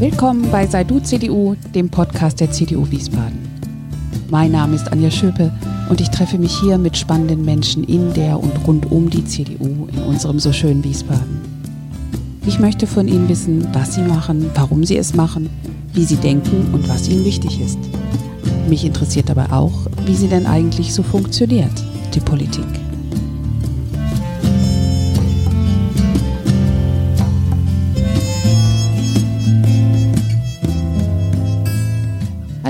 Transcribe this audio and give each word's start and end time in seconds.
Willkommen 0.00 0.50
bei 0.50 0.66
Sei 0.66 0.82
du 0.82 0.98
CDU, 0.98 1.56
dem 1.74 1.90
Podcast 1.90 2.40
der 2.40 2.50
CDU 2.50 2.90
Wiesbaden. 2.90 3.38
Mein 4.30 4.52
Name 4.52 4.74
ist 4.74 4.90
Anja 4.90 5.10
Schöpe 5.10 5.52
und 5.90 6.00
ich 6.00 6.08
treffe 6.08 6.38
mich 6.38 6.58
hier 6.58 6.78
mit 6.78 6.96
spannenden 6.96 7.44
Menschen 7.44 7.84
in 7.84 8.14
der 8.14 8.40
und 8.40 8.66
rund 8.66 8.90
um 8.90 9.10
die 9.10 9.26
CDU 9.26 9.88
in 9.92 10.02
unserem 10.04 10.38
so 10.38 10.54
schönen 10.54 10.82
Wiesbaden. 10.82 11.42
Ich 12.46 12.58
möchte 12.58 12.86
von 12.86 13.08
Ihnen 13.08 13.28
wissen, 13.28 13.68
was 13.74 13.94
Sie 13.94 14.00
machen, 14.00 14.50
warum 14.54 14.84
Sie 14.84 14.96
es 14.96 15.14
machen, 15.14 15.50
wie 15.92 16.04
Sie 16.04 16.16
denken 16.16 16.72
und 16.72 16.88
was 16.88 17.06
Ihnen 17.06 17.26
wichtig 17.26 17.60
ist. 17.60 17.78
Mich 18.70 18.86
interessiert 18.86 19.30
aber 19.30 19.52
auch, 19.52 19.86
wie 20.06 20.14
sie 20.14 20.28
denn 20.28 20.46
eigentlich 20.46 20.94
so 20.94 21.02
funktioniert, 21.02 21.84
die 22.14 22.20
Politik. 22.20 22.64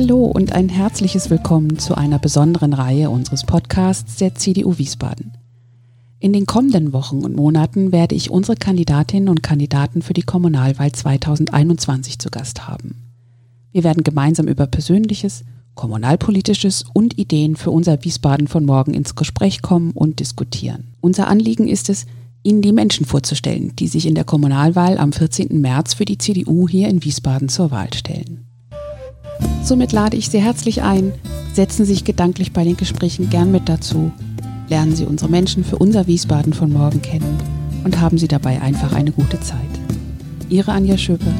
Hallo 0.00 0.24
und 0.24 0.52
ein 0.52 0.70
herzliches 0.70 1.28
Willkommen 1.28 1.78
zu 1.78 1.94
einer 1.94 2.18
besonderen 2.18 2.72
Reihe 2.72 3.10
unseres 3.10 3.44
Podcasts 3.44 4.16
der 4.16 4.34
CDU 4.34 4.78
Wiesbaden. 4.78 5.32
In 6.20 6.32
den 6.32 6.46
kommenden 6.46 6.94
Wochen 6.94 7.22
und 7.22 7.36
Monaten 7.36 7.92
werde 7.92 8.14
ich 8.14 8.30
unsere 8.30 8.56
Kandidatinnen 8.56 9.28
und 9.28 9.42
Kandidaten 9.42 10.00
für 10.00 10.14
die 10.14 10.22
Kommunalwahl 10.22 10.90
2021 10.90 12.18
zu 12.18 12.30
Gast 12.30 12.66
haben. 12.66 12.94
Wir 13.72 13.84
werden 13.84 14.02
gemeinsam 14.02 14.48
über 14.48 14.66
Persönliches, 14.66 15.44
Kommunalpolitisches 15.74 16.86
und 16.94 17.18
Ideen 17.18 17.54
für 17.54 17.70
unser 17.70 18.02
Wiesbaden 18.02 18.48
von 18.48 18.64
morgen 18.64 18.94
ins 18.94 19.16
Gespräch 19.16 19.60
kommen 19.60 19.90
und 19.90 20.18
diskutieren. 20.18 20.94
Unser 21.02 21.28
Anliegen 21.28 21.68
ist 21.68 21.90
es, 21.90 22.06
Ihnen 22.42 22.62
die 22.62 22.72
Menschen 22.72 23.04
vorzustellen, 23.04 23.76
die 23.76 23.86
sich 23.86 24.06
in 24.06 24.14
der 24.14 24.24
Kommunalwahl 24.24 24.96
am 24.96 25.12
14. 25.12 25.60
März 25.60 25.92
für 25.92 26.06
die 26.06 26.16
CDU 26.16 26.66
hier 26.66 26.88
in 26.88 27.04
Wiesbaden 27.04 27.50
zur 27.50 27.70
Wahl 27.70 27.92
stellen. 27.92 28.46
Somit 29.62 29.92
lade 29.92 30.16
ich 30.16 30.30
Sie 30.30 30.40
herzlich 30.40 30.82
ein, 30.82 31.12
setzen 31.52 31.84
Sie 31.84 31.92
sich 31.92 32.04
gedanklich 32.04 32.52
bei 32.52 32.64
den 32.64 32.76
Gesprächen 32.76 33.30
gern 33.30 33.52
mit 33.52 33.68
dazu, 33.68 34.10
lernen 34.68 34.96
Sie 34.96 35.04
unsere 35.04 35.30
Menschen 35.30 35.64
für 35.64 35.76
unser 35.78 36.06
Wiesbaden 36.06 36.52
von 36.52 36.72
morgen 36.72 37.02
kennen. 37.02 37.38
Und 37.84 38.00
haben 38.00 38.18
Sie 38.18 38.28
dabei 38.28 38.60
einfach 38.60 38.92
eine 38.92 39.12
gute 39.12 39.40
Zeit. 39.40 39.58
Ihre 40.48 40.72
Anja 40.72 40.98
Schöpe, 40.98 41.32